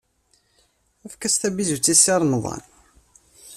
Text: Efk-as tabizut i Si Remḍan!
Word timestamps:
Efk-as 1.05 1.35
tabizut 1.37 1.87
i 1.93 1.95
Si 2.01 2.15
Remḍan! 2.21 2.63